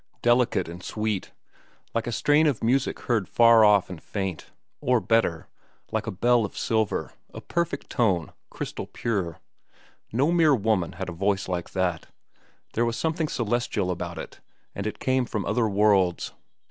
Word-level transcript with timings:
—delicate 0.23 0.67
and 0.67 0.81
sweet, 0.81 1.31
like 1.93 2.07
a 2.07 2.11
strain 2.11 2.47
of 2.47 2.63
music 2.63 3.01
heard 3.01 3.29
far 3.29 3.63
off 3.63 3.87
and 3.87 4.01
faint, 4.01 4.47
or, 4.79 4.99
better, 4.99 5.47
like 5.91 6.07
a 6.07 6.11
bell 6.11 6.43
of 6.43 6.57
silver, 6.57 7.11
a 7.35 7.39
perfect 7.39 7.87
tone, 7.87 8.33
crystal 8.49 8.87
pure. 8.87 9.39
No 10.11 10.31
mere 10.31 10.55
woman 10.55 10.93
had 10.93 11.07
a 11.07 11.11
voice 11.11 11.47
like 11.47 11.69
that. 11.73 12.07
There 12.73 12.83
was 12.83 12.97
something 12.97 13.27
celestial 13.27 13.91
about 13.91 14.17
it, 14.17 14.39
and 14.73 14.87
it 14.87 14.97
came 14.97 15.25
from 15.25 15.45
other 15.45 15.69
worlds. 15.69 16.33